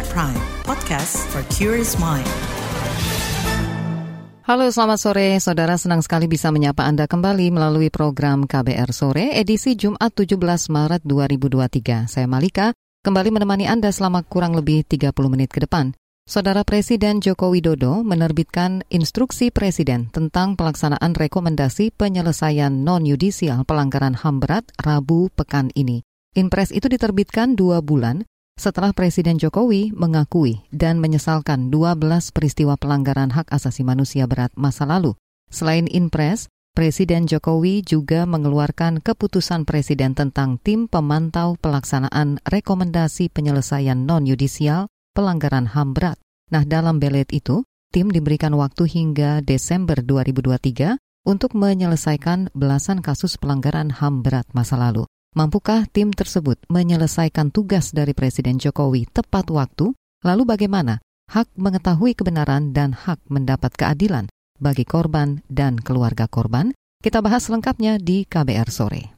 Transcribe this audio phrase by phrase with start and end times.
[0.00, 2.24] KBR Prime, podcast for curious mind.
[4.48, 5.36] Halo, selamat sore.
[5.44, 10.40] Saudara senang sekali bisa menyapa Anda kembali melalui program KBR Sore edisi Jumat 17
[10.72, 12.08] Maret 2023.
[12.08, 12.72] Saya Malika,
[13.04, 15.92] kembali menemani Anda selama kurang lebih 30 menit ke depan.
[16.24, 24.64] Saudara Presiden Joko Widodo menerbitkan instruksi Presiden tentang pelaksanaan rekomendasi penyelesaian non-yudisial pelanggaran HAM berat
[24.80, 26.00] Rabu pekan ini.
[26.32, 28.24] Impres itu diterbitkan dua bulan
[28.58, 35.16] setelah Presiden Jokowi mengakui dan menyesalkan 12 peristiwa pelanggaran hak asasi manusia berat masa lalu.
[35.50, 44.86] Selain Inpres, Presiden Jokowi juga mengeluarkan keputusan Presiden tentang tim pemantau pelaksanaan rekomendasi penyelesaian non-yudisial
[45.10, 46.16] pelanggaran HAM berat.
[46.54, 50.94] Nah, dalam belet itu, tim diberikan waktu hingga Desember 2023
[51.26, 55.10] untuk menyelesaikan belasan kasus pelanggaran HAM berat masa lalu.
[55.30, 59.94] Mampukah tim tersebut menyelesaikan tugas dari Presiden Jokowi tepat waktu?
[60.26, 60.98] Lalu bagaimana
[61.30, 64.26] hak mengetahui kebenaran dan hak mendapat keadilan
[64.58, 66.74] bagi korban dan keluarga korban?
[66.98, 69.14] Kita bahas lengkapnya di KBR sore.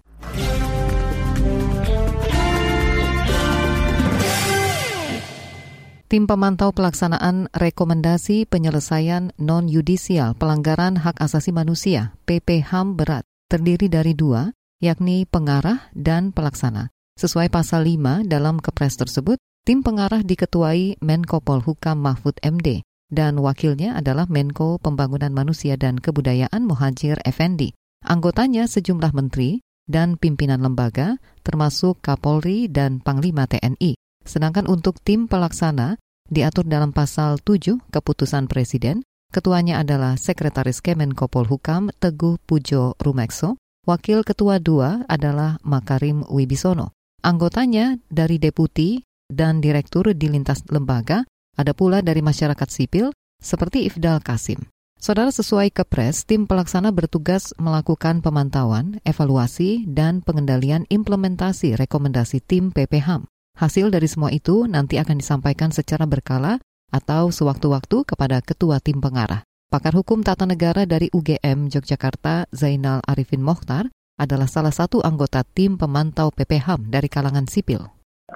[6.13, 14.53] Tim pemantau pelaksanaan rekomendasi penyelesaian non-yudisial pelanggaran hak asasi manusia (PPHAM) berat terdiri dari dua,
[14.83, 16.91] yakni pengarah dan pelaksana.
[17.15, 23.95] Sesuai pasal 5 dalam kepres tersebut, tim pengarah diketuai Menko Polhukam Mahfud MD dan wakilnya
[23.95, 27.77] adalah Menko Pembangunan Manusia dan Kebudayaan Muhajir Effendi.
[28.03, 33.95] Anggotanya sejumlah menteri dan pimpinan lembaga termasuk Kapolri dan Panglima TNI.
[34.27, 41.95] Sedangkan untuk tim pelaksana diatur dalam pasal 7 keputusan Presiden, ketuanya adalah Sekretaris Kemenko Polhukam
[42.01, 46.95] Teguh Pujo Rumekso Wakil Ketua II adalah Makarim Wibisono.
[47.27, 51.27] Anggotanya dari deputi dan direktur di lintas lembaga,
[51.59, 53.11] ada pula dari masyarakat sipil
[53.43, 54.71] seperti Ifdal Kasim.
[55.03, 63.27] Saudara sesuai kepres, tim pelaksana bertugas melakukan pemantauan, evaluasi, dan pengendalian implementasi rekomendasi tim PPHAM.
[63.59, 66.63] Hasil dari semua itu nanti akan disampaikan secara berkala
[66.95, 69.43] atau sewaktu-waktu kepada ketua tim pengarah.
[69.73, 73.89] Pakar Hukum Tata Negara dari UGM Yogyakarta, Zainal Arifin Mohtar,
[74.21, 77.81] adalah salah satu anggota tim pemantau PPHAM dari kalangan sipil.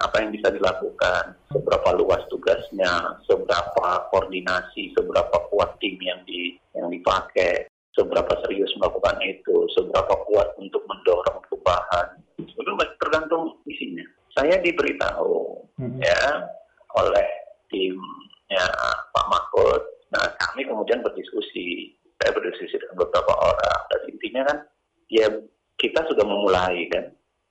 [0.01, 6.89] Apa yang bisa dilakukan, seberapa luas tugasnya, seberapa koordinasi, seberapa kuat tim yang di yang
[6.89, 12.17] dipakai, seberapa serius melakukan itu, seberapa kuat untuk mendorong perubahan.
[12.41, 12.65] Itu
[12.97, 14.09] tergantung isinya.
[14.33, 15.37] Saya diberitahu
[15.85, 16.01] hmm.
[16.01, 16.49] ya
[16.97, 17.29] oleh
[17.69, 18.65] timnya
[19.13, 21.97] Pak Mahfud Nah, kami kemudian berdiskusi.
[22.23, 23.81] Saya berdiskusi dengan beberapa orang.
[23.91, 24.59] Dan intinya kan,
[25.11, 25.27] ya
[25.81, 27.05] kita sudah memulai kan.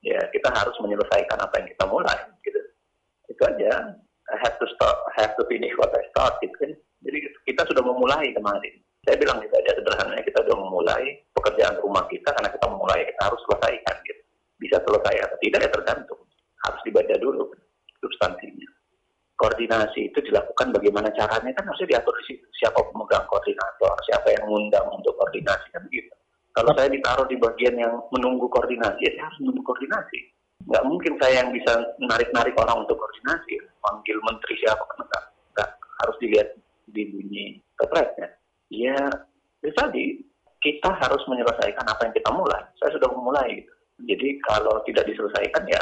[0.06, 2.18] Ya, kita harus menyelesaikan apa yang kita mulai.
[2.46, 2.60] Gitu.
[3.28, 3.98] Itu aja.
[4.26, 6.74] I have to start, I have to finish what I started kan.
[7.06, 8.74] Jadi kita sudah memulai kemarin.
[9.06, 13.22] Saya bilang gitu aja sederhananya kita sudah memulai pekerjaan rumah kita karena kita memulai kita
[13.22, 14.22] harus selesaikan gitu.
[14.58, 16.22] Bisa selesai atau tidak ya tergantung.
[16.66, 17.54] Harus dibaca dulu
[18.02, 18.75] substansinya
[19.36, 22.16] koordinasi itu dilakukan bagaimana caranya kan harusnya diatur
[22.56, 26.14] siapa pemegang koordinator, siapa yang mengundang untuk koordinasi kan begitu.
[26.56, 30.20] Kalau saya ditaruh di bagian yang menunggu koordinasi, ya saya harus menunggu koordinasi.
[30.72, 33.60] Nggak mungkin saya yang bisa menarik-narik orang untuk koordinasi.
[33.84, 35.24] Panggil menteri siapa kan enggak.
[35.52, 35.70] enggak.
[36.00, 36.50] Harus dilihat
[36.96, 38.28] di bunyi kepresnya.
[38.72, 38.98] Ya,
[39.62, 40.24] ya tadi
[40.64, 42.64] kita harus menyelesaikan apa yang kita mulai.
[42.80, 43.74] Saya sudah memulai gitu.
[44.08, 45.82] Jadi kalau tidak diselesaikan ya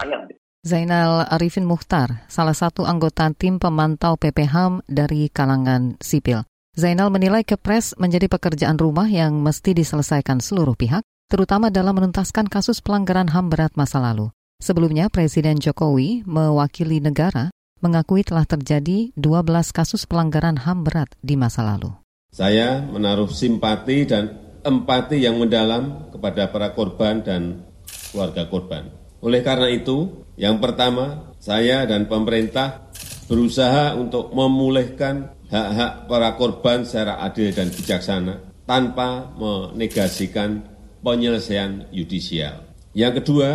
[0.00, 0.24] sayang.
[0.66, 6.42] Zainal Arifin Muhtar, salah satu anggota tim pemantau PPHAM dari kalangan sipil.
[6.74, 12.82] Zainal menilai Kepres menjadi pekerjaan rumah yang mesti diselesaikan seluruh pihak, terutama dalam menuntaskan kasus
[12.82, 14.34] pelanggaran HAM berat masa lalu.
[14.58, 21.62] Sebelumnya, Presiden Jokowi mewakili negara mengakui telah terjadi 12 kasus pelanggaran HAM berat di masa
[21.62, 21.94] lalu.
[22.34, 24.34] Saya menaruh simpati dan
[24.66, 27.62] empati yang mendalam kepada para korban dan
[28.10, 32.92] keluarga korban oleh karena itu, yang pertama, saya dan pemerintah
[33.26, 38.34] berusaha untuk memulihkan hak-hak para korban secara adil dan bijaksana
[38.68, 40.62] tanpa menegasikan
[41.00, 42.66] penyelesaian yudisial.
[42.92, 43.50] Yang kedua,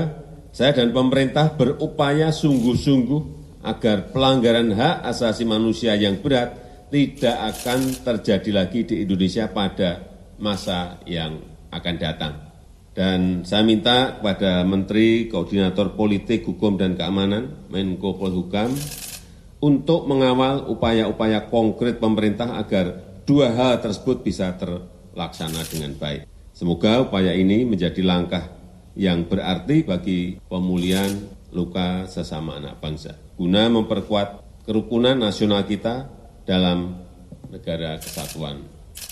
[0.51, 3.22] saya dan pemerintah berupaya sungguh-sungguh
[3.62, 6.57] agar pelanggaran hak asasi manusia yang berat
[6.92, 10.01] tidak akan terjadi lagi di Indonesia pada
[10.42, 11.39] masa yang
[11.72, 12.50] akan datang.
[12.91, 18.75] Dan saya minta kepada Menteri Koordinator Politik, Hukum, dan Keamanan, Menko Polhukam,
[19.63, 26.27] untuk mengawal upaya-upaya konkret pemerintah agar dua hal tersebut bisa terlaksana dengan baik.
[26.51, 28.51] Semoga upaya ini menjadi langkah
[28.99, 31.07] yang berarti bagi pemulihan
[31.55, 36.11] luka sesama anak bangsa, guna memperkuat kerukunan nasional kita
[36.44, 36.99] dalam
[37.47, 38.59] negara kesatuan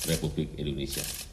[0.07, 1.28] Republik Indonesia.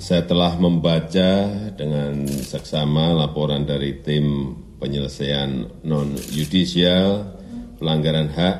[0.00, 7.36] Saya telah membaca dengan seksama laporan dari tim penyelesaian non-yudisial
[7.76, 8.56] pelanggaran hak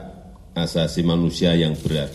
[0.56, 2.12] asasi manusia yang berat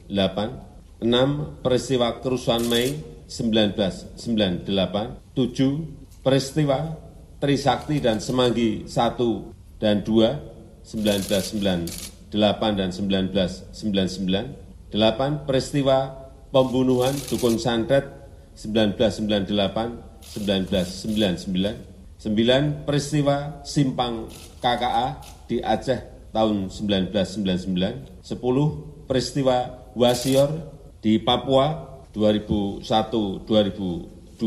[0.09, 0.73] 1998.
[1.05, 2.95] Enam, peristiwa kerusuhan Mei
[3.27, 5.35] 1998.
[5.35, 5.91] Tujuh,
[6.23, 6.95] peristiwa
[7.43, 10.54] Trisakti dan Semanggi 1 dan 2,
[10.85, 14.93] 1998 dan 1999.
[14.95, 18.07] Delapan, peristiwa pembunuhan Dukun Santet
[18.55, 21.95] 1998, 1999
[22.25, 30.73] Sembilan peristiwa simpang KKA di Aceh tahun 1999, sepuluh peristiwa Wasior
[31.05, 34.41] di Papua 2001-2002,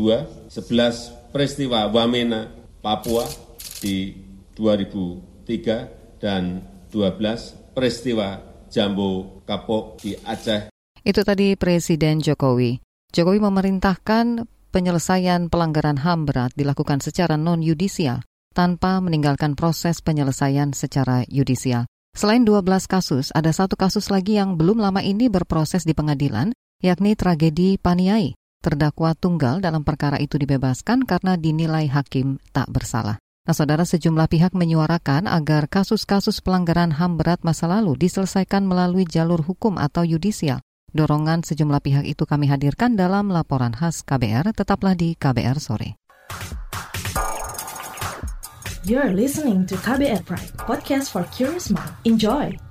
[0.50, 2.50] sebelas peristiwa Wamena
[2.82, 3.22] Papua
[3.78, 4.26] di
[4.58, 8.38] 2003, dan 12 peristiwa
[8.68, 10.68] Jambo Kapok di Aceh.
[11.02, 12.78] Itu tadi Presiden Jokowi.
[13.08, 18.20] Jokowi memerintahkan penyelesaian pelanggaran HAM berat dilakukan secara non-yudisial
[18.52, 21.88] tanpa meninggalkan proses penyelesaian secara yudisial.
[22.18, 26.50] Selain 12 kasus, ada satu kasus lagi yang belum lama ini berproses di pengadilan,
[26.82, 28.34] yakni tragedi Paniai.
[28.58, 33.22] Terdakwa tunggal dalam perkara itu dibebaskan karena dinilai hakim tak bersalah.
[33.48, 39.40] Nah, saudara sejumlah pihak menyuarakan agar kasus-kasus pelanggaran HAM berat masa lalu diselesaikan melalui jalur
[39.40, 40.60] hukum atau yudisial.
[40.92, 45.96] Dorongan sejumlah pihak itu kami hadirkan dalam laporan khas KBR, tetaplah di KBR sore.
[48.84, 51.96] You're listening to KBR Pride, podcast for curious mind.
[52.04, 52.67] Enjoy!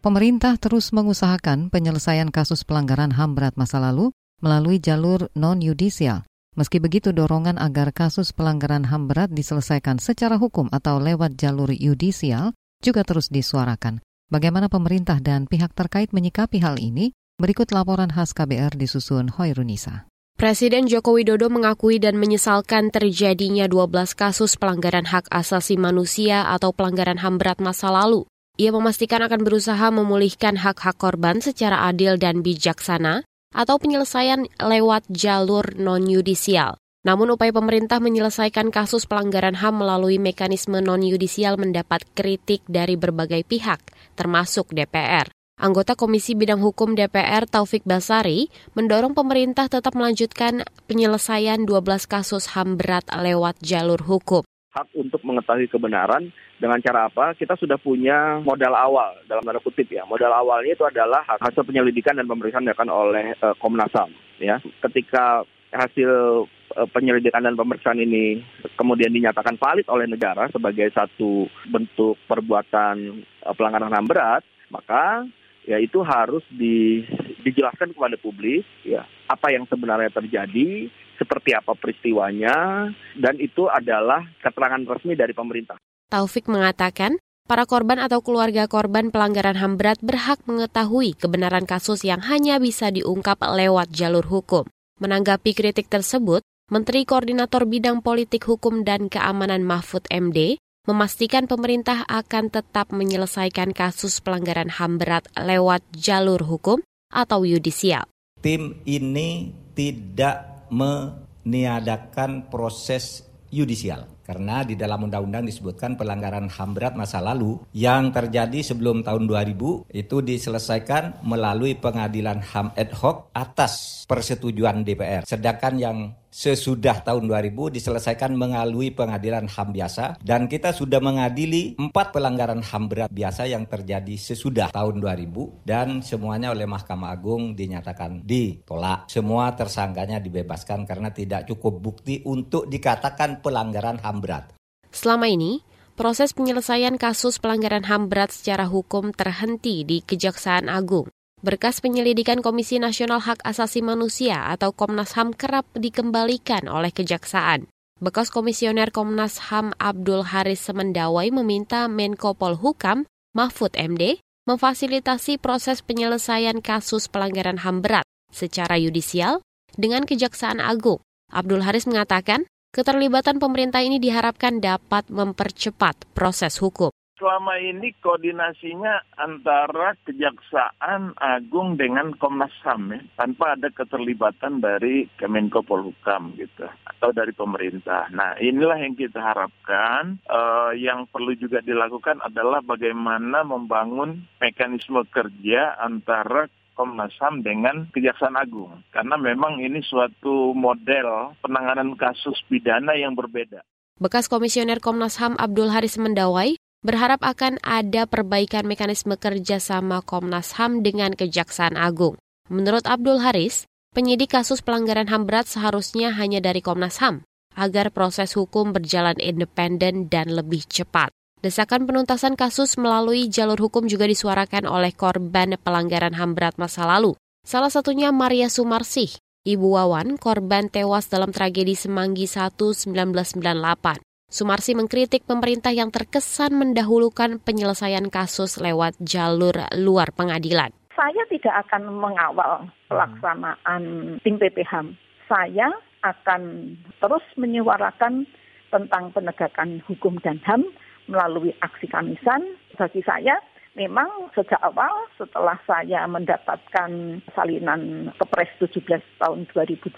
[0.00, 6.24] Pemerintah terus mengusahakan penyelesaian kasus pelanggaran HAM berat masa lalu melalui jalur non-yudisial.
[6.56, 12.56] Meski begitu, dorongan agar kasus pelanggaran HAM berat diselesaikan secara hukum atau lewat jalur yudisial
[12.80, 14.00] juga terus disuarakan.
[14.32, 17.12] Bagaimana pemerintah dan pihak terkait menyikapi hal ini?
[17.36, 20.08] Berikut laporan khas KBR disusun Hoirunisa.
[20.40, 27.20] Presiden Joko Widodo mengakui dan menyesalkan terjadinya 12 kasus pelanggaran hak asasi manusia atau pelanggaran
[27.20, 28.29] HAM berat masa lalu.
[28.60, 33.24] Ia memastikan akan berusaha memulihkan hak-hak korban secara adil dan bijaksana
[33.56, 36.76] atau penyelesaian lewat jalur non-yudisial.
[37.00, 43.80] Namun upaya pemerintah menyelesaikan kasus pelanggaran HAM melalui mekanisme non-yudisial mendapat kritik dari berbagai pihak,
[44.12, 45.32] termasuk DPR.
[45.56, 52.76] Anggota Komisi Bidang Hukum DPR Taufik Basari mendorong pemerintah tetap melanjutkan penyelesaian 12 kasus HAM
[52.76, 57.32] berat lewat jalur hukum hak untuk mengetahui kebenaran dengan cara apa?
[57.32, 60.04] Kita sudah punya modal awal dalam tanda kutip ya.
[60.04, 64.60] Modal awalnya itu adalah hasil penyelidikan dan pemeriksaan dilakukan oleh uh, Komnas HAM ya.
[64.84, 66.44] Ketika hasil
[66.76, 68.44] uh, penyelidikan dan pemeriksaan ini
[68.76, 75.24] kemudian dinyatakan valid oleh negara sebagai satu bentuk perbuatan uh, pelanggaran HAM berat, maka
[75.64, 77.04] ya itu harus di,
[77.40, 82.88] dijelaskan kepada publik ya apa yang sebenarnya terjadi seperti apa peristiwanya,
[83.20, 85.76] dan itu adalah keterangan resmi dari pemerintah.
[86.10, 92.18] Taufik mengatakan, para korban atau keluarga korban pelanggaran HAM berat berhak mengetahui kebenaran kasus yang
[92.26, 94.66] hanya bisa diungkap lewat jalur hukum.
[94.98, 100.58] Menanggapi kritik tersebut, Menteri Koordinator Bidang Politik Hukum dan Keamanan Mahfud MD
[100.90, 106.82] memastikan pemerintah akan tetap menyelesaikan kasus pelanggaran HAM berat lewat jalur hukum
[107.14, 108.02] atau yudisial.
[108.42, 113.22] Tim ini tidak meniadakan proses
[113.54, 114.06] yudisial.
[114.30, 119.90] Karena di dalam undang-undang disebutkan pelanggaran HAM berat masa lalu yang terjadi sebelum tahun 2000
[119.90, 125.26] itu diselesaikan melalui pengadilan HAM ad hoc atas persetujuan DPR.
[125.26, 125.98] Sedangkan yang
[126.30, 132.86] sesudah tahun 2000 diselesaikan melalui pengadilan HAM biasa dan kita sudah mengadili empat pelanggaran HAM
[132.86, 139.10] berat biasa yang terjadi sesudah tahun 2000 dan semuanya oleh Mahkamah Agung dinyatakan ditolak.
[139.10, 144.54] Semua tersangkanya dibebaskan karena tidak cukup bukti untuk dikatakan pelanggaran HAM berat.
[144.94, 145.66] Selama ini,
[145.98, 151.10] proses penyelesaian kasus pelanggaran HAM berat secara hukum terhenti di Kejaksaan Agung.
[151.40, 157.64] Berkas penyelidikan Komisi Nasional Hak Asasi Manusia atau Komnas HAM kerap dikembalikan oleh Kejaksaan.
[157.96, 166.60] Bekas Komisioner Komnas HAM Abdul Haris Semendawai meminta Menko Polhukam, Mahfud MD, memfasilitasi proses penyelesaian
[166.60, 169.40] kasus pelanggaran HAM berat secara yudisial
[169.80, 171.00] dengan Kejaksaan Agung.
[171.32, 172.44] Abdul Haris mengatakan,
[172.76, 176.89] keterlibatan pemerintah ini diharapkan dapat mempercepat proses hukum
[177.20, 185.60] selama ini koordinasinya antara Kejaksaan Agung dengan Komnas HAM ya, tanpa ada keterlibatan dari Kemenko
[185.60, 188.08] Polhukam gitu atau dari pemerintah.
[188.16, 195.76] Nah, inilah yang kita harapkan uh, yang perlu juga dilakukan adalah bagaimana membangun mekanisme kerja
[195.76, 198.80] antara Komnas HAM dengan Kejaksaan Agung.
[198.88, 203.60] Karena memang ini suatu model penanganan kasus pidana yang berbeda.
[204.00, 210.80] Bekas Komisioner Komnas HAM Abdul Haris Mendawai berharap akan ada perbaikan mekanisme kerjasama Komnas HAM
[210.80, 212.16] dengan Kejaksaan Agung.
[212.48, 217.22] Menurut Abdul Haris, penyidik kasus pelanggaran HAM berat seharusnya hanya dari Komnas HAM,
[217.54, 221.12] agar proses hukum berjalan independen dan lebih cepat.
[221.40, 227.16] Desakan penuntasan kasus melalui jalur hukum juga disuarakan oleh korban pelanggaran HAM berat masa lalu.
[227.40, 229.16] Salah satunya Maria Sumarsih,
[229.48, 234.09] Ibu Wawan, korban tewas dalam tragedi Semanggi 1 1998.
[234.30, 240.70] Sumarsi mengkritik pemerintah yang terkesan mendahulukan penyelesaian kasus lewat jalur luar pengadilan.
[240.94, 243.82] Saya tidak akan mengawal pelaksanaan
[244.22, 244.94] tim PPHAM.
[245.26, 245.74] Saya
[246.06, 246.72] akan
[247.02, 248.22] terus menyuarakan
[248.70, 250.62] tentang penegakan hukum dan HAM
[251.10, 252.54] melalui aksi kamisan.
[252.78, 253.34] Bagi saya,
[253.74, 259.90] memang sejak awal setelah saya mendapatkan salinan Kepres 17 tahun 2020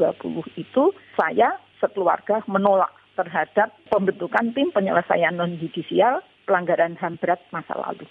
[0.57, 0.85] itu,
[1.21, 8.05] saya sekeluarga menolak terhadap pembentukan tim penyelesaian non-judisial pelanggaran HAM berat masa lalu.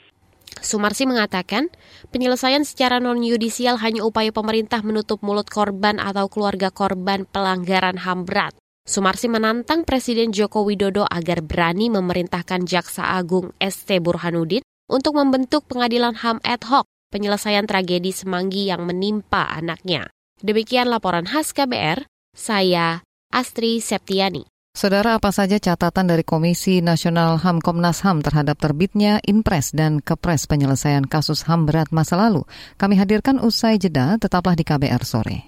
[0.61, 1.73] Sumarsi mengatakan,
[2.13, 8.53] penyelesaian secara non-yudisial hanya upaya pemerintah menutup mulut korban atau keluarga korban pelanggaran HAM berat.
[8.85, 16.17] Sumarsi menantang Presiden Joko Widodo agar berani memerintahkan Jaksa Agung ST Burhanuddin untuk membentuk pengadilan
[16.17, 20.09] HAM ad hoc penyelesaian tragedi Semanggi yang menimpa anaknya.
[20.41, 24.49] Demikian laporan khas KBR, saya Astri Septiani.
[24.71, 30.47] Saudara, apa saja catatan dari Komisi Nasional HAM Komnas HAM terhadap terbitnya Impres dan Kepres
[30.47, 32.47] penyelesaian kasus HAM berat masa lalu?
[32.79, 35.43] Kami hadirkan usai jeda, tetaplah di KBR sore.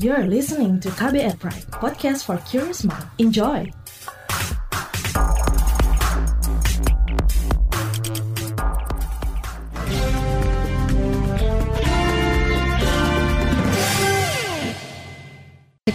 [0.00, 3.04] You're listening to KBR Pride, podcast for curious mind.
[3.20, 3.68] Enjoy!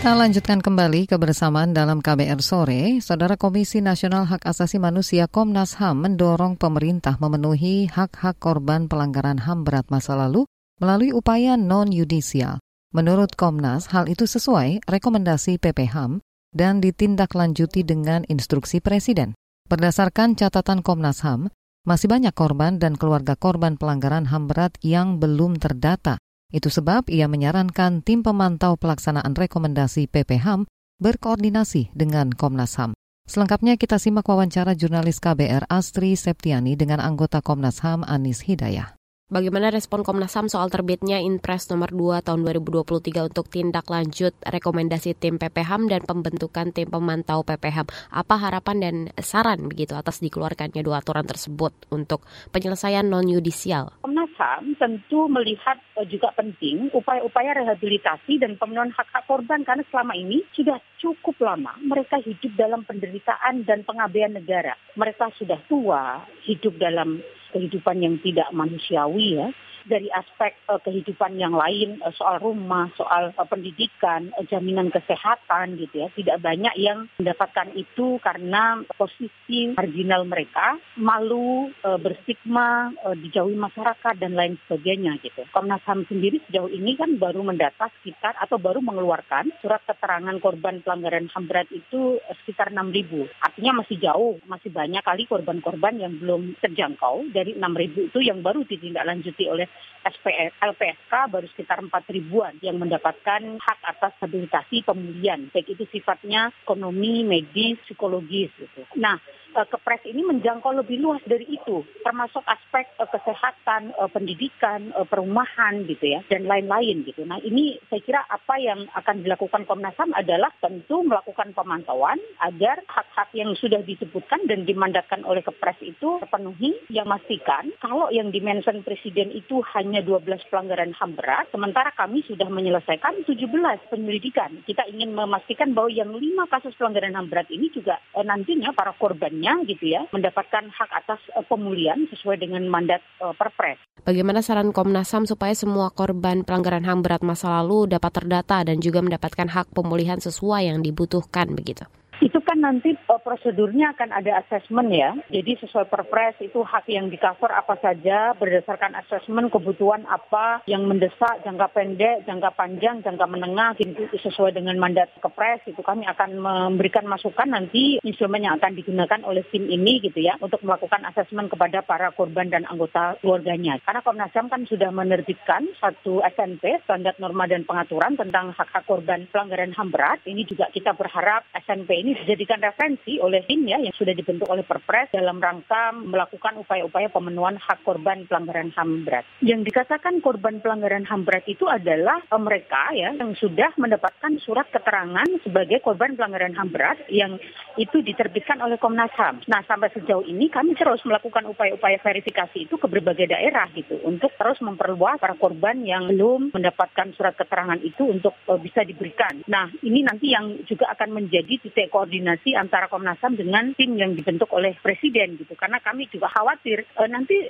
[0.01, 2.98] Kita lanjutkan kembali kebersamaan dalam KBR sore.
[3.05, 9.62] Saudara Komisi Nasional Hak Asasi Manusia Komnas HAM mendorong pemerintah memenuhi hak-hak korban pelanggaran HAM
[9.62, 10.50] berat masa lalu
[10.81, 12.58] melalui upaya non-yudisial.
[12.98, 16.17] Menurut Komnas, hal itu sesuai rekomendasi PPHAM
[16.50, 19.38] dan ditindaklanjuti dengan instruksi Presiden.
[19.70, 21.53] Berdasarkan catatan Komnas HAM,
[21.86, 26.17] masih banyak korban dan keluarga korban pelanggaran HAM berat yang belum terdata
[26.53, 30.70] itu sebab ia menyarankan tim pemantau pelaksanaan rekomendasi PPHAM
[31.01, 32.93] berkoordinasi dengan Komnas HAM.
[33.25, 39.00] Selengkapnya kita simak wawancara jurnalis KBR Astri Septiani dengan anggota Komnas HAM Anis Hidayah.
[39.31, 45.15] Bagaimana respon Komnas HAM soal terbitnya Inpres nomor 2 tahun 2023 untuk tindak lanjut rekomendasi
[45.15, 47.88] tim PPHAM dan pembentukan tim pemantau PPHAM?
[48.11, 54.03] Apa harapan dan saran begitu atas dikeluarkannya dua aturan tersebut untuk penyelesaian non-yudisial?
[54.03, 60.11] Komnas HAM tentu melihat eh, juga penting upaya-upaya rehabilitasi dan pemenuhan hak-hak korban karena selama
[60.11, 64.75] ini sudah cukup lama mereka hidup dalam penderitaan dan pengabaian negara.
[65.00, 69.48] Mereka sudah tua, hidup dalam kehidupan yang tidak manusiawi ya
[69.85, 75.79] dari aspek uh, kehidupan yang lain, uh, soal rumah, soal uh, pendidikan, uh, jaminan kesehatan
[75.79, 76.07] gitu ya.
[76.13, 84.15] Tidak banyak yang mendapatkan itu karena posisi marginal mereka, malu, uh, berstigma, uh, dijauhi masyarakat
[84.19, 85.45] dan lain sebagainya gitu.
[85.50, 90.83] Komnas HAM sendiri sejauh ini kan baru mendata sekitar atau baru mengeluarkan surat keterangan korban
[90.83, 93.27] pelanggaran HAM berat itu sekitar 6.000.
[93.41, 97.31] Artinya masih jauh, masih banyak kali korban-korban yang belum terjangkau.
[97.31, 99.67] Dari 6.000 itu yang baru ditindaklanjuti oleh
[100.01, 105.46] LPSK baru sekitar 4 ribuan yang mendapatkan hak atas rehabilitasi pemulihan.
[105.54, 108.82] Baik itu sifatnya ekonomi, medis, psikologis gitu.
[108.98, 109.22] Nah,
[109.56, 115.86] uh, kepres ini menjangkau lebih luas dari itu, termasuk aspek uh, kesehatan, uh, pendidikan, perumahan
[115.88, 117.24] gitu ya, dan lain-lain gitu.
[117.28, 122.82] Nah ini saya kira apa yang akan dilakukan Komnas HAM adalah tentu melakukan pemantauan agar
[122.90, 128.84] hak-hak yang sudah disebutkan dan dimandatkan oleh kepres itu terpenuhi, yang memastikan kalau yang dimention
[128.88, 133.48] Presiden itu hanya 12 pelanggaran HAM berat, sementara kami sudah menyelesaikan 17
[133.89, 134.62] penyelidikan.
[134.68, 138.91] Kita ingin memastikan bahwa yang lima kasus pelanggaran HAM berat ini juga eh, nantinya para
[138.98, 143.77] korban korbannya gitu ya mendapatkan hak atas uh, pemulihan sesuai dengan mandat uh, Perpres.
[144.01, 148.82] Bagaimana saran Komnas HAM supaya semua korban pelanggaran HAM berat masa lalu dapat terdata dan
[148.82, 151.86] juga mendapatkan hak pemulihan sesuai yang dibutuhkan begitu?
[152.22, 155.18] Itu kan nanti uh, prosedurnya akan ada asesmen ya.
[155.34, 160.86] Jadi sesuai perpres itu hak yang di cover apa saja berdasarkan asesmen kebutuhan apa yang
[160.86, 166.38] mendesak jangka pendek, jangka panjang, jangka menengah gitu sesuai dengan mandat kepres itu kami akan
[166.38, 171.50] memberikan masukan nanti instrumen yang akan digunakan oleh tim ini gitu ya untuk melakukan asesmen
[171.50, 173.82] kepada para korban dan anggota keluarganya.
[173.82, 179.25] Karena Komnas HAM kan sudah menerbitkan satu SNP standar norma dan pengaturan tentang hak-hak korban
[179.34, 180.22] pelanggaran HAM berat.
[180.22, 184.65] Ini juga kita berharap SNP ini dijadikan referensi oleh tim ya yang sudah dibentuk oleh
[184.65, 189.25] Perpres dalam rangka melakukan upaya-upaya pemenuhan hak korban pelanggaran HAM berat.
[189.41, 194.68] Yang dikatakan korban pelanggaran HAM berat itu adalah eh, mereka ya yang sudah mendapatkan surat
[194.70, 197.39] keterangan sebagai korban pelanggaran HAM berat yang
[197.80, 199.48] itu diterbitkan oleh Komnas HAM.
[199.48, 204.34] Nah, sampai sejauh ini kami terus melakukan upaya-upaya verifikasi itu ke berbagai daerah gitu untuk
[204.36, 209.44] terus memperluas para korban yang belum mendapatkan surat keterangan itu untuk uh, bisa diberikan.
[209.48, 214.17] Nah, ini nanti yang juga akan menjadi titik koordinasi antara Komnas HAM dengan tim yang
[214.17, 215.53] dibentuk oleh Presiden gitu.
[215.53, 217.46] Karena kami juga khawatir uh, nanti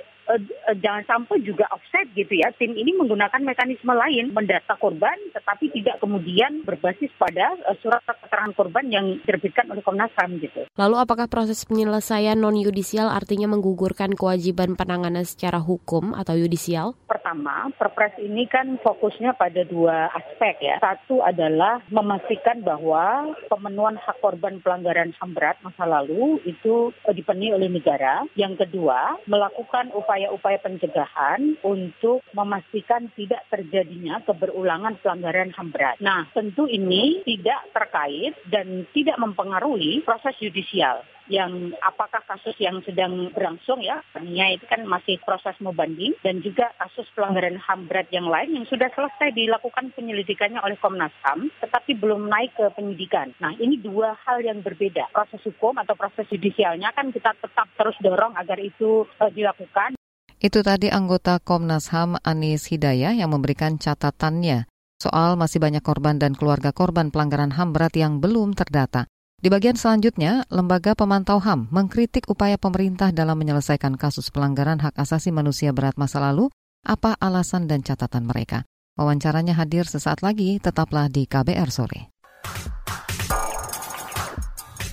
[0.80, 2.50] jangan sampai juga offset gitu ya.
[2.56, 8.54] Tim ini menggunakan mekanisme lain mendata korban tetapi tidak kemudian berbasis pada uh, surat keterangan
[8.56, 10.64] korban yang diterbitkan oleh Komnas HAM gitu.
[10.78, 16.94] Lalu apakah proses penyelesaian non yudisial artinya menggugurkan kewajiban penanganan secara hukum atau yudisial?
[17.06, 20.76] Pertama, Perpres ini kan fokusnya pada dua aspek ya.
[20.80, 27.54] Satu adalah memastikan bahwa pemenuhan hak korban pelanggaran HAM berat masa lalu itu eh, dipenuhi
[27.54, 28.24] oleh negara.
[28.38, 35.96] Yang kedua, melakukan upaya-upaya pencegahan untuk memastikan tidak terjadinya keberulangan pelanggaran HAM berat.
[36.04, 41.00] Nah, tentu ini tidak terkait dan tidak mempengaruhi proses yudisial
[41.32, 46.42] yang apakah kasus yang sedang berlangsung ya, artinya itu kan masih proses mau banding dan
[46.42, 51.48] juga kasus pelanggaran HAM berat yang lain yang sudah selesai dilakukan penyelidikannya oleh Komnas HAM
[51.62, 53.32] tetapi belum naik ke penyidikan.
[53.38, 55.08] Nah, ini dua hal yang berbeda.
[55.14, 59.94] Proses hukum atau proses judisialnya kan kita tetap terus dorong agar itu uh, dilakukan.
[60.42, 64.66] Itu tadi anggota Komnas HAM Anis Hidayah yang memberikan catatannya
[64.98, 69.06] soal masih banyak korban dan keluarga korban pelanggaran HAM berat yang belum terdata.
[69.38, 75.30] Di bagian selanjutnya, Lembaga Pemantau HAM mengkritik upaya pemerintah dalam menyelesaikan kasus pelanggaran hak asasi
[75.30, 76.50] manusia berat masa lalu,
[76.82, 78.66] apa alasan dan catatan mereka.
[78.98, 82.10] Wawancaranya hadir sesaat lagi, tetaplah di KBR Sore.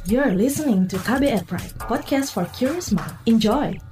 [0.06, 3.14] You're listening to KBR Pride, podcast for curious mind.
[3.26, 3.88] Enjoy!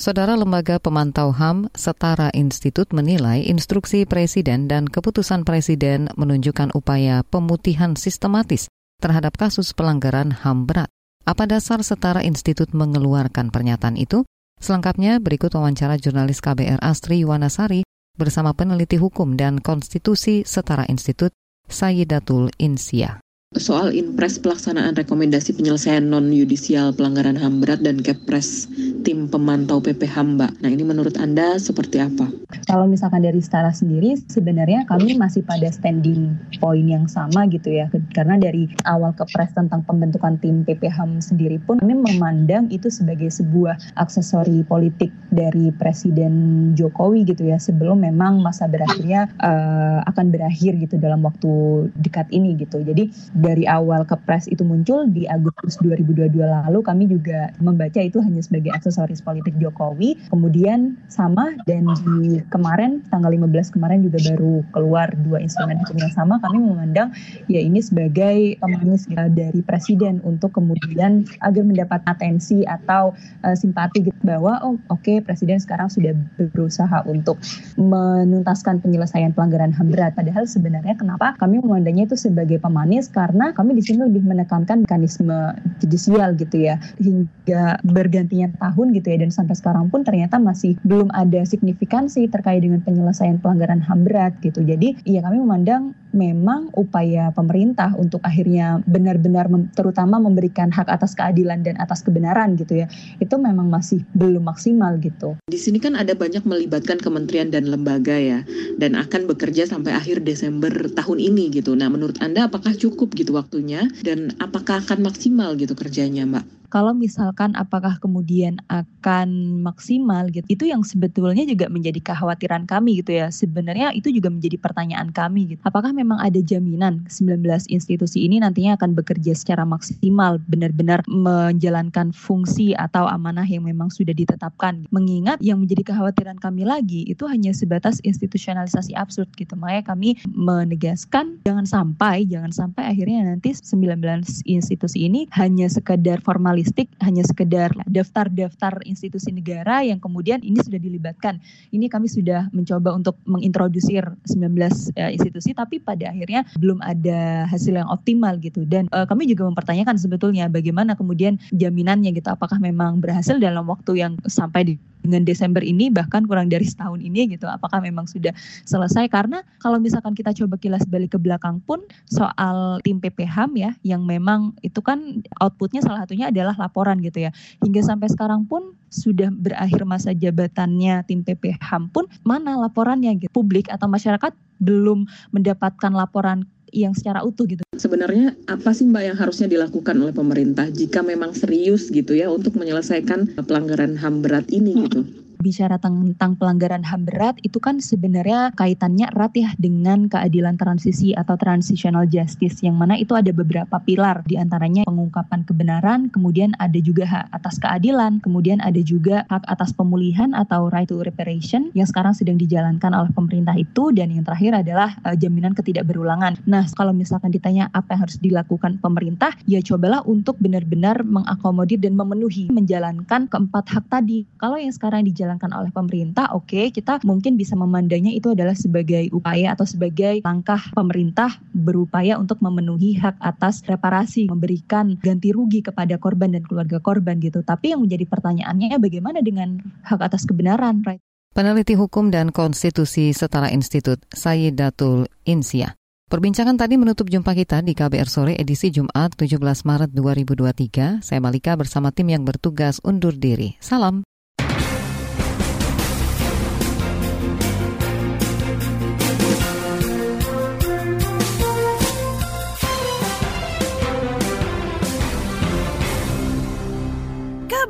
[0.00, 7.92] Saudara Lembaga Pemantau HAM Setara Institut menilai instruksi Presiden dan keputusan Presiden menunjukkan upaya pemutihan
[8.00, 8.72] sistematis
[9.04, 10.88] terhadap kasus pelanggaran HAM berat.
[11.28, 14.24] Apa dasar Setara Institut mengeluarkan pernyataan itu?
[14.56, 17.84] Selengkapnya berikut wawancara jurnalis KBR Astri Yuwanasari
[18.16, 21.36] bersama peneliti hukum dan konstitusi Setara Institut
[21.68, 23.20] Sayyidatul Insia
[23.58, 28.70] soal impres pelaksanaan rekomendasi penyelesaian non-yudisial pelanggaran HAM berat dan Kepres
[29.02, 30.62] tim pemantau PPHAM, Mbak.
[30.62, 32.30] Nah, ini menurut Anda seperti apa?
[32.70, 37.90] Kalau misalkan dari Setara sendiri, sebenarnya kami masih pada standing point yang sama gitu ya.
[38.14, 43.98] Karena dari awal Kepres tentang pembentukan tim PPHAM sendiri pun kami memandang itu sebagai sebuah
[43.98, 51.02] aksesori politik dari Presiden Jokowi gitu ya sebelum memang masa berakhirnya uh, akan berakhir gitu
[51.02, 51.50] dalam waktu
[51.98, 52.78] dekat ini gitu.
[52.78, 53.10] Jadi
[53.40, 58.70] dari awal kepres itu muncul di Agustus 2022 lalu kami juga membaca itu hanya sebagai
[58.76, 60.20] aksesoris politik Jokowi.
[60.28, 66.12] Kemudian sama dan di kemarin tanggal 15 kemarin juga baru keluar dua instrumen hukum yang
[66.12, 67.08] sama kami memandang
[67.48, 74.04] ya ini sebagai pemanis ya, dari presiden untuk kemudian agar mendapat atensi atau uh, simpati
[74.04, 77.40] gitu bahwa oh oke okay, presiden sekarang sudah berusaha untuk
[77.80, 80.12] menuntaskan penyelesaian pelanggaran HAM berat.
[80.12, 85.54] Padahal sebenarnya kenapa kami memandangnya itu sebagai pemanis karena kami di sini lebih menekankan mekanisme
[85.78, 91.08] judicial gitu ya hingga bergantinya tahun gitu ya dan sampai sekarang pun ternyata masih belum
[91.14, 94.62] ada signifikansi terkait dengan penyelesaian pelanggaran HAM berat gitu.
[94.62, 101.14] Jadi ya kami memandang memang upaya pemerintah untuk akhirnya benar-benar mem terutama memberikan hak atas
[101.14, 102.86] keadilan dan atas kebenaran gitu ya
[103.22, 105.38] itu memang masih belum maksimal gitu.
[105.46, 108.42] Di sini kan ada banyak melibatkan kementerian dan lembaga ya
[108.82, 111.78] dan akan bekerja sampai akhir Desember tahun ini gitu.
[111.78, 116.59] Nah menurut Anda apakah cukup gitu waktunya dan apakah akan maksimal gitu kerjanya Mbak?
[116.70, 123.18] Kalau misalkan apakah kemudian akan maksimal gitu itu yang sebetulnya juga menjadi kekhawatiran kami gitu
[123.18, 123.28] ya.
[123.28, 125.60] Sebenarnya itu juga menjadi pertanyaan kami gitu.
[125.66, 132.72] Apakah memang ada jaminan 19 institusi ini nantinya akan bekerja secara maksimal benar-benar menjalankan fungsi
[132.78, 134.86] atau amanah yang memang sudah ditetapkan?
[134.94, 139.58] Mengingat yang menjadi kekhawatiran kami lagi itu hanya sebatas institusionalisasi absurd gitu.
[139.58, 146.59] Makanya kami menegaskan jangan sampai jangan sampai akhirnya nanti 19 institusi ini hanya sekedar formal
[146.60, 151.40] jurnalistik hanya sekedar daftar-daftar institusi negara yang kemudian ini sudah dilibatkan.
[151.72, 154.60] Ini kami sudah mencoba untuk mengintrodusir 19
[155.00, 158.68] uh, institusi tapi pada akhirnya belum ada hasil yang optimal gitu.
[158.68, 164.04] Dan uh, kami juga mempertanyakan sebetulnya bagaimana kemudian jaminannya gitu apakah memang berhasil dalam waktu
[164.04, 168.32] yang sampai di dengan Desember ini bahkan kurang dari setahun ini gitu apakah memang sudah
[168.68, 173.72] selesai karena kalau misalkan kita coba kilas balik ke belakang pun soal tim PPHAM ya
[173.82, 177.30] yang memang itu kan outputnya salah satunya adalah laporan gitu ya
[177.62, 183.70] hingga sampai sekarang pun sudah berakhir masa jabatannya tim PPHAM pun mana laporannya gitu publik
[183.70, 187.66] atau masyarakat belum mendapatkan laporan yang secara utuh gitu.
[187.74, 192.54] Sebenarnya apa sih Mbak yang harusnya dilakukan oleh pemerintah jika memang serius gitu ya untuk
[192.54, 195.02] menyelesaikan pelanggaran HAM berat ini gitu?
[195.40, 201.34] Bicara tentang pelanggaran HAM berat itu kan sebenarnya kaitannya erat ya dengan keadilan transisi atau
[201.40, 207.08] transitional justice yang mana itu ada beberapa pilar di antaranya pengungkapan kebenaran, kemudian ada juga
[207.08, 212.12] hak atas keadilan, kemudian ada juga hak atas pemulihan atau right to reparation yang sekarang
[212.12, 216.36] sedang dijalankan oleh pemerintah itu dan yang terakhir adalah uh, jaminan ketidakberulangan.
[216.44, 221.96] Nah, kalau misalkan ditanya apa yang harus dilakukan pemerintah, ya cobalah untuk benar-benar mengakomodir dan
[221.96, 224.28] memenuhi menjalankan keempat hak tadi.
[224.36, 228.58] Kalau yang sekarang dijalankan dijalankan oleh pemerintah, oke okay, kita mungkin bisa memandangnya itu adalah
[228.58, 235.62] sebagai upaya atau sebagai langkah pemerintah berupaya untuk memenuhi hak atas reparasi, memberikan ganti rugi
[235.62, 237.46] kepada korban dan keluarga korban gitu.
[237.46, 240.98] Tapi yang menjadi pertanyaannya bagaimana dengan hak atas kebenaran, right?
[241.30, 245.78] Peneliti Hukum dan Konstitusi Setara Institut Sayyidatul Insia.
[246.10, 251.06] Perbincangan tadi menutup jumpa kita di KBR Sore edisi Jumat 17 Maret 2023.
[251.06, 253.54] Saya Malika bersama tim yang bertugas undur diri.
[253.62, 254.02] Salam.